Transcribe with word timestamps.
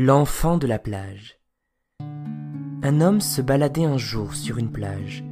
L'enfant 0.00 0.58
de 0.58 0.68
la 0.68 0.78
plage. 0.78 1.40
Un 2.84 3.00
homme 3.00 3.20
se 3.20 3.42
baladait 3.42 3.84
un 3.84 3.98
jour 3.98 4.32
sur 4.32 4.58
une 4.58 4.70
plage. 4.70 5.24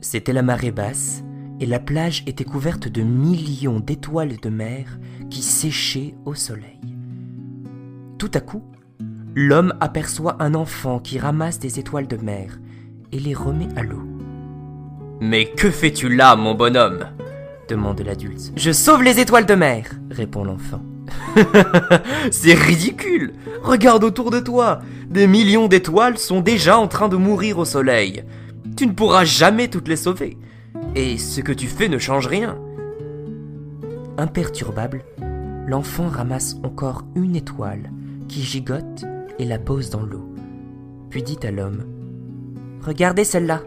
C'était 0.00 0.32
la 0.32 0.42
marée 0.42 0.70
basse 0.70 1.24
et 1.58 1.66
la 1.66 1.80
plage 1.80 2.22
était 2.28 2.44
couverte 2.44 2.86
de 2.86 3.02
millions 3.02 3.80
d'étoiles 3.80 4.36
de 4.40 4.48
mer 4.48 5.00
qui 5.28 5.42
séchaient 5.42 6.14
au 6.24 6.36
soleil. 6.36 6.78
Tout 8.16 8.30
à 8.32 8.40
coup, 8.40 8.62
l'homme 9.34 9.74
aperçoit 9.80 10.40
un 10.40 10.54
enfant 10.54 11.00
qui 11.00 11.18
ramasse 11.18 11.58
des 11.58 11.80
étoiles 11.80 12.06
de 12.06 12.16
mer 12.16 12.60
et 13.10 13.18
les 13.18 13.34
remet 13.34 13.76
à 13.76 13.82
l'eau. 13.82 14.04
Mais 15.20 15.46
que 15.46 15.68
fais-tu 15.68 16.14
là, 16.14 16.36
mon 16.36 16.54
bonhomme? 16.54 17.06
demande 17.68 18.02
l'adulte. 18.02 18.52
Je 18.54 18.70
sauve 18.70 19.02
les 19.02 19.18
étoiles 19.18 19.46
de 19.46 19.54
mer, 19.56 19.90
répond 20.12 20.44
l'enfant. 20.44 20.80
C'est 22.30 22.54
ridicule. 22.54 23.32
Regarde 23.62 24.04
autour 24.04 24.30
de 24.30 24.40
toi. 24.40 24.80
Des 25.08 25.26
millions 25.26 25.68
d'étoiles 25.68 26.18
sont 26.18 26.40
déjà 26.40 26.78
en 26.78 26.88
train 26.88 27.08
de 27.08 27.16
mourir 27.16 27.58
au 27.58 27.64
soleil. 27.64 28.24
Tu 28.76 28.86
ne 28.86 28.92
pourras 28.92 29.24
jamais 29.24 29.68
toutes 29.68 29.88
les 29.88 29.96
sauver. 29.96 30.38
Et 30.94 31.18
ce 31.18 31.40
que 31.40 31.52
tu 31.52 31.66
fais 31.66 31.88
ne 31.88 31.98
change 31.98 32.26
rien. 32.26 32.58
Imperturbable, 34.18 35.04
l'enfant 35.66 36.08
ramasse 36.08 36.56
encore 36.62 37.04
une 37.14 37.36
étoile 37.36 37.90
qui 38.28 38.42
gigote 38.42 39.04
et 39.38 39.44
la 39.44 39.58
pose 39.58 39.90
dans 39.90 40.02
l'eau. 40.02 40.28
Puis 41.10 41.22
dit 41.22 41.38
à 41.42 41.50
l'homme 41.50 41.84
Regardez 42.82 43.24
celle-là. 43.24 43.62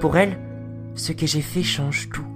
Pour 0.00 0.16
elle, 0.16 0.38
ce 0.94 1.12
que 1.12 1.26
j'ai 1.26 1.40
fait 1.40 1.62
change 1.62 2.08
tout. 2.10 2.29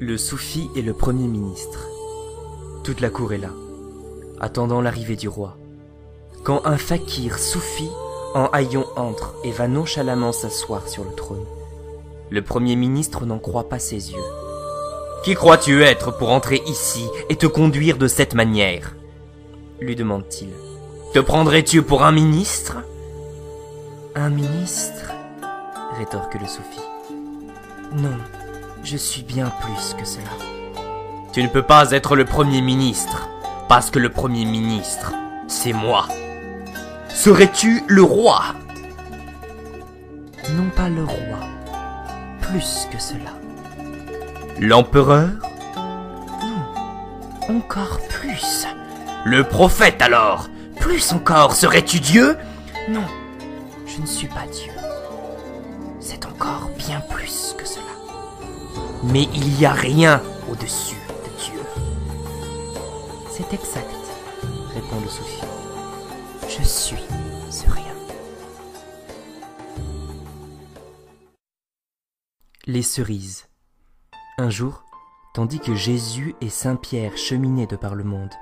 Le 0.00 0.18
soufi 0.18 0.70
est 0.76 0.82
le 0.82 0.92
premier 0.92 1.28
ministre. 1.28 1.86
Toute 2.82 3.00
la 3.00 3.10
cour 3.10 3.32
est 3.32 3.38
là, 3.38 3.50
attendant 4.40 4.80
l'arrivée 4.80 5.14
du 5.14 5.28
roi. 5.28 5.56
Quand 6.42 6.62
un 6.66 6.76
fakir 6.76 7.38
soufi 7.38 7.88
en 8.34 8.46
haillon 8.46 8.86
entre 8.96 9.34
et 9.44 9.52
va 9.52 9.68
nonchalamment 9.68 10.32
s'asseoir 10.32 10.88
sur 10.88 11.04
le 11.04 11.14
trône, 11.14 11.44
le 12.30 12.42
premier 12.42 12.74
ministre 12.74 13.24
n'en 13.24 13.38
croit 13.38 13.68
pas 13.68 13.78
ses 13.78 14.12
yeux. 14.12 14.24
Qui 15.22 15.34
crois-tu 15.34 15.84
être 15.84 16.10
pour 16.18 16.30
entrer 16.30 16.60
ici 16.66 17.06
et 17.30 17.36
te 17.36 17.46
conduire 17.46 17.96
de 17.96 18.08
cette 18.08 18.34
manière? 18.34 18.96
lui 19.80 19.94
demande-t-il. 19.94 20.50
Te 21.12 21.20
prendrais-tu 21.20 21.82
pour 21.82 22.02
un 22.02 22.12
ministre? 22.12 22.78
Un 24.16 24.30
ministre? 24.30 25.12
rétorque 25.96 26.34
le 26.34 26.46
soufi. 26.46 26.80
Non, 27.92 28.16
je 28.84 28.98
suis 28.98 29.22
bien 29.22 29.50
plus 29.62 29.94
que 29.94 30.04
cela. 30.04 30.30
Tu 31.32 31.42
ne 31.42 31.48
peux 31.48 31.62
pas 31.62 31.90
être 31.90 32.16
le 32.16 32.26
Premier 32.26 32.60
ministre, 32.60 33.28
parce 33.68 33.90
que 33.90 33.98
le 33.98 34.10
Premier 34.10 34.44
ministre, 34.44 35.12
c'est 35.48 35.72
moi. 35.72 36.06
Serais-tu 37.08 37.82
le 37.88 38.02
roi? 38.02 38.42
Non 40.52 40.68
pas 40.76 40.90
le 40.90 41.02
roi, 41.02 41.38
plus 42.42 42.86
que 42.92 43.00
cela. 43.00 43.32
L'empereur? 44.60 45.30
Non, 45.76 47.56
encore 47.56 47.98
plus. 48.10 48.66
Le 49.24 49.44
prophète 49.44 50.02
alors? 50.02 50.48
Plus 50.78 51.12
encore, 51.12 51.54
serais-tu 51.54 52.00
Dieu? 52.00 52.36
Non, 52.90 53.04
je 53.86 54.00
ne 54.00 54.06
suis 54.06 54.28
pas 54.28 54.46
Dieu. 54.52 54.72
C'est 56.00 56.26
encore 56.26 56.68
bien 56.76 57.00
plus 57.08 57.54
que 57.56 57.66
cela. 57.66 57.93
Mais 59.04 59.28
il 59.34 59.56
n'y 59.56 59.66
a 59.66 59.72
rien 59.72 60.22
au-dessus 60.50 60.96
de 60.96 61.42
Dieu. 61.42 61.60
C'est 63.30 63.52
exact, 63.52 63.94
répond 64.74 65.00
le 65.00 65.08
soufi. 65.08 65.42
Je 66.48 66.62
suis 66.62 67.04
ce 67.50 67.70
rien. 67.70 67.94
Les 72.66 72.82
cerises. 72.82 73.46
Un 74.38 74.50
jour, 74.50 74.84
tandis 75.34 75.60
que 75.60 75.74
Jésus 75.74 76.34
et 76.40 76.48
Saint 76.48 76.76
Pierre 76.76 77.16
cheminaient 77.16 77.66
de 77.66 77.76
par 77.76 77.94
le 77.94 78.04
monde, 78.04 78.32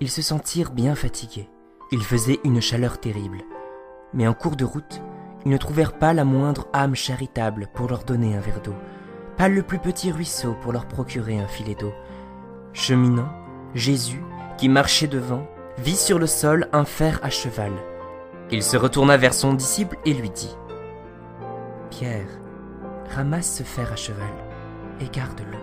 ils 0.00 0.10
se 0.10 0.22
sentirent 0.22 0.72
bien 0.72 0.94
fatigués. 0.94 1.48
Il 1.92 2.02
faisait 2.02 2.40
une 2.44 2.60
chaleur 2.60 2.98
terrible. 2.98 3.42
Mais 4.12 4.26
en 4.26 4.34
cours 4.34 4.56
de 4.56 4.64
route, 4.64 5.02
ils 5.44 5.50
ne 5.50 5.56
trouvèrent 5.56 5.98
pas 5.98 6.12
la 6.12 6.24
moindre 6.24 6.68
âme 6.72 6.94
charitable 6.94 7.68
pour 7.74 7.88
leur 7.88 8.04
donner 8.04 8.34
un 8.34 8.40
verre 8.40 8.62
d'eau, 8.62 8.74
pas 9.36 9.48
le 9.48 9.62
plus 9.62 9.78
petit 9.78 10.12
ruisseau 10.12 10.56
pour 10.60 10.72
leur 10.72 10.86
procurer 10.86 11.38
un 11.38 11.46
filet 11.46 11.74
d'eau. 11.74 11.92
Cheminant, 12.72 13.28
Jésus, 13.74 14.22
qui 14.58 14.68
marchait 14.68 15.06
devant, 15.06 15.46
vit 15.78 15.96
sur 15.96 16.18
le 16.18 16.26
sol 16.26 16.68
un 16.72 16.84
fer 16.84 17.20
à 17.22 17.30
cheval. 17.30 17.72
Il 18.50 18.62
se 18.62 18.76
retourna 18.76 19.16
vers 19.16 19.34
son 19.34 19.54
disciple 19.54 19.96
et 20.04 20.14
lui 20.14 20.30
dit 20.30 20.56
Pierre, 21.90 22.28
ramasse 23.10 23.56
ce 23.56 23.62
fer 23.62 23.92
à 23.92 23.96
cheval 23.96 24.32
et 25.00 25.08
garde-le. 25.08 25.58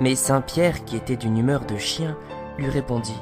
Mais 0.00 0.14
Saint 0.14 0.40
Pierre, 0.40 0.84
qui 0.84 0.96
était 0.96 1.16
d'une 1.16 1.38
humeur 1.38 1.64
de 1.64 1.76
chien, 1.76 2.16
lui 2.58 2.68
répondit 2.68 3.20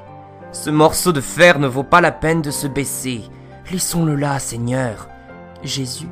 Ce 0.53 0.71
morceau 0.71 1.13
de 1.13 1.21
fer 1.21 1.59
ne 1.59 1.67
vaut 1.67 1.83
pas 1.83 2.01
la 2.01 2.13
peine 2.13 2.43
de 2.43 2.51
se 2.51 2.67
baisser. 2.67 3.23
Laissons-le 3.71 4.15
là, 4.15 4.39
Seigneur. 4.39 5.09
Jésus, 5.63 6.09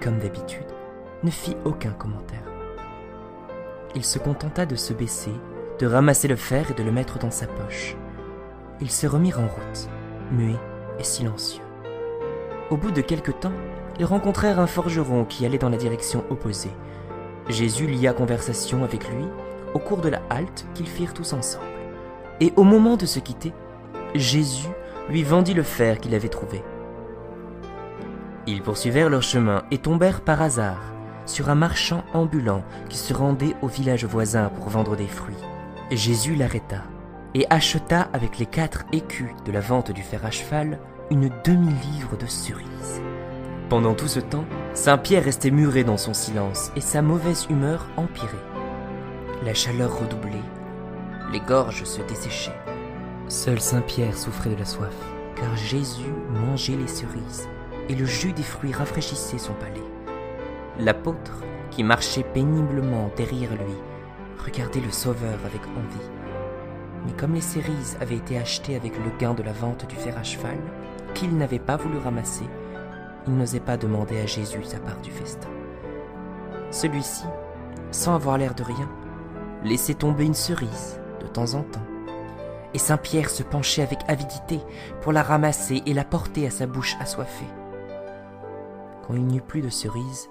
comme 0.00 0.18
d'habitude, 0.18 0.66
ne 1.22 1.30
fit 1.30 1.56
aucun 1.64 1.92
commentaire. 1.92 2.51
Il 3.94 4.04
se 4.04 4.18
contenta 4.18 4.64
de 4.64 4.76
se 4.76 4.92
baisser, 4.92 5.32
de 5.78 5.86
ramasser 5.86 6.28
le 6.28 6.36
fer 6.36 6.70
et 6.70 6.74
de 6.74 6.82
le 6.82 6.92
mettre 6.92 7.18
dans 7.18 7.30
sa 7.30 7.46
poche. 7.46 7.96
Ils 8.80 8.90
se 8.90 9.06
remirent 9.06 9.40
en 9.40 9.48
route, 9.48 9.88
muets 10.30 10.58
et 10.98 11.04
silencieux. 11.04 11.62
Au 12.70 12.76
bout 12.76 12.90
de 12.90 13.02
quelque 13.02 13.32
temps, 13.32 13.52
ils 13.98 14.06
rencontrèrent 14.06 14.60
un 14.60 14.66
forgeron 14.66 15.24
qui 15.24 15.44
allait 15.44 15.58
dans 15.58 15.68
la 15.68 15.76
direction 15.76 16.24
opposée. 16.30 16.72
Jésus 17.48 17.86
lia 17.86 18.14
conversation 18.14 18.82
avec 18.82 19.08
lui 19.10 19.26
au 19.74 19.78
cours 19.78 20.00
de 20.00 20.08
la 20.08 20.22
halte 20.30 20.66
qu'ils 20.74 20.86
firent 20.86 21.14
tous 21.14 21.32
ensemble. 21.34 21.66
Et 22.40 22.52
au 22.56 22.64
moment 22.64 22.96
de 22.96 23.06
se 23.06 23.18
quitter, 23.18 23.52
Jésus 24.14 24.68
lui 25.10 25.22
vendit 25.22 25.54
le 25.54 25.62
fer 25.62 25.98
qu'il 25.98 26.14
avait 26.14 26.28
trouvé. 26.28 26.62
Ils 28.46 28.62
poursuivèrent 28.62 29.10
leur 29.10 29.22
chemin 29.22 29.64
et 29.70 29.78
tombèrent 29.78 30.22
par 30.22 30.40
hasard 30.40 30.91
sur 31.32 31.48
un 31.48 31.54
marchand 31.54 32.04
ambulant 32.12 32.62
qui 32.90 32.98
se 32.98 33.14
rendait 33.14 33.56
au 33.62 33.66
village 33.66 34.04
voisin 34.04 34.50
pour 34.50 34.68
vendre 34.68 34.96
des 34.96 35.06
fruits. 35.06 35.34
Jésus 35.90 36.34
l'arrêta 36.34 36.82
et 37.34 37.46
acheta 37.48 38.08
avec 38.12 38.38
les 38.38 38.44
quatre 38.44 38.84
écus 38.92 39.30
de 39.46 39.50
la 39.50 39.60
vente 39.60 39.92
du 39.92 40.02
fer 40.02 40.24
à 40.26 40.30
cheval 40.30 40.78
une 41.10 41.30
demi-livre 41.44 42.18
de 42.18 42.26
cerises. 42.26 43.00
Pendant 43.70 43.94
tout 43.94 44.08
ce 44.08 44.20
temps, 44.20 44.44
Saint 44.74 44.98
Pierre 44.98 45.24
restait 45.24 45.50
muré 45.50 45.84
dans 45.84 45.96
son 45.96 46.12
silence 46.12 46.70
et 46.76 46.82
sa 46.82 47.00
mauvaise 47.00 47.46
humeur 47.48 47.88
empirait. 47.96 48.28
La 49.42 49.54
chaleur 49.54 49.98
redoublait, 49.98 50.36
les 51.32 51.40
gorges 51.40 51.84
se 51.84 52.02
desséchaient. 52.02 52.60
Seul 53.28 53.58
Saint 53.58 53.80
Pierre 53.80 54.18
souffrait 54.18 54.50
de 54.50 54.58
la 54.58 54.66
soif, 54.66 54.94
car 55.36 55.56
Jésus 55.56 56.12
mangeait 56.28 56.76
les 56.76 56.88
cerises 56.88 57.48
et 57.88 57.94
le 57.94 58.04
jus 58.04 58.34
des 58.34 58.42
fruits 58.42 58.72
rafraîchissait 58.72 59.38
son 59.38 59.54
palais. 59.54 59.80
L'apôtre, 60.78 61.42
qui 61.70 61.84
marchait 61.84 62.22
péniblement 62.22 63.10
derrière 63.16 63.52
lui, 63.52 63.76
regardait 64.42 64.80
le 64.80 64.90
Sauveur 64.90 65.38
avec 65.44 65.62
envie. 65.66 66.10
Mais 67.04 67.12
comme 67.12 67.34
les 67.34 67.42
cerises 67.42 67.98
avaient 68.00 68.16
été 68.16 68.38
achetées 68.38 68.76
avec 68.76 68.96
le 68.96 69.10
gain 69.18 69.34
de 69.34 69.42
la 69.42 69.52
vente 69.52 69.86
du 69.86 69.96
fer 69.96 70.16
à 70.16 70.22
cheval, 70.22 70.56
qu'il 71.14 71.36
n'avait 71.36 71.58
pas 71.58 71.76
voulu 71.76 71.98
ramasser, 71.98 72.46
il 73.26 73.36
n'osait 73.36 73.60
pas 73.60 73.76
demander 73.76 74.18
à 74.20 74.26
Jésus 74.26 74.64
sa 74.64 74.78
part 74.78 75.00
du 75.02 75.10
festin. 75.10 75.48
Celui-ci, 76.70 77.24
sans 77.90 78.14
avoir 78.14 78.38
l'air 78.38 78.54
de 78.54 78.62
rien, 78.62 78.88
laissait 79.64 79.94
tomber 79.94 80.24
une 80.24 80.34
cerise 80.34 81.00
de 81.20 81.26
temps 81.26 81.54
en 81.54 81.62
temps. 81.62 81.86
Et 82.72 82.78
Saint 82.78 82.96
Pierre 82.96 83.28
se 83.28 83.42
penchait 83.42 83.82
avec 83.82 83.98
avidité 84.08 84.60
pour 85.02 85.12
la 85.12 85.22
ramasser 85.22 85.82
et 85.84 85.92
la 85.92 86.04
porter 86.04 86.46
à 86.46 86.50
sa 86.50 86.66
bouche 86.66 86.96
assoiffée. 86.98 87.46
Quand 89.06 89.14
il 89.14 89.26
n'y 89.26 89.36
eut 89.36 89.42
plus 89.42 89.60
de 89.60 89.68
cerises, 89.68 90.30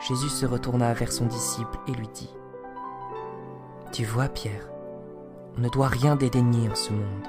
Jésus 0.00 0.28
se 0.28 0.46
retourna 0.46 0.92
vers 0.94 1.12
son 1.12 1.26
disciple 1.26 1.78
et 1.88 1.92
lui 1.92 2.08
dit 2.08 2.32
Tu 3.92 4.04
vois, 4.04 4.28
Pierre, 4.28 4.68
on 5.56 5.60
ne 5.60 5.68
doit 5.68 5.88
rien 5.88 6.14
dédaigner 6.14 6.68
en 6.68 6.74
ce 6.74 6.92
monde. 6.92 7.26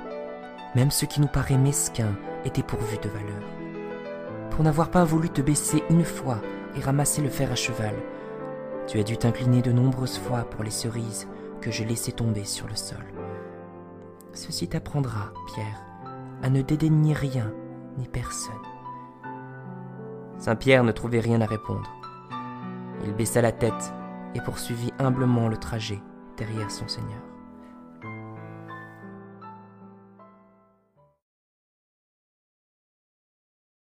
Même 0.76 0.92
ce 0.92 1.06
qui 1.06 1.20
nous 1.20 1.28
paraît 1.28 1.58
mesquin 1.58 2.16
est 2.46 2.56
dépourvu 2.56 2.98
de 3.00 3.10
valeur. 3.10 3.44
Pour 4.52 4.64
n'avoir 4.64 4.92
pas 4.92 5.04
voulu 5.04 5.30
te 5.30 5.42
baisser 5.42 5.84
une 5.90 6.06
fois 6.06 6.40
et 6.76 6.82
ramasser 6.82 7.22
le 7.22 7.30
fer 7.30 7.52
à 7.52 7.56
cheval, 7.56 7.96
tu 8.88 9.00
as 9.00 9.04
dû 9.04 9.18
t'incliner 9.18 9.62
de 9.62 9.72
nombreuses 9.72 10.20
fois 10.20 10.44
pour 10.44 10.64
les 10.64 10.72
cerises 10.72 11.28
que 11.62 11.72
je 11.72 11.84
laissais 11.84 12.12
tomber 12.12 12.44
sur 12.44 12.68
le 12.68 12.76
sol. 12.76 13.04
Ceci 14.34 14.68
t'apprendra, 14.68 15.32
Pierre, 15.48 15.82
à 16.44 16.50
ne 16.50 16.62
dédaigner 16.62 17.14
rien 17.14 17.52
ni 17.98 18.08
personne. 18.08 18.54
Saint 20.38 20.56
Pierre 20.56 20.84
ne 20.84 20.92
trouvait 20.92 21.20
rien 21.20 21.42
à 21.42 21.46
répondre. 21.46 21.99
Il 23.04 23.14
baissa 23.14 23.42
la 23.42 23.52
tête 23.52 23.94
et 24.36 24.42
poursuivit 24.42 24.92
humblement 25.00 25.48
le 25.48 25.58
trajet 25.58 26.00
derrière 26.38 26.72
son 26.72 26.88
Seigneur. 26.88 27.29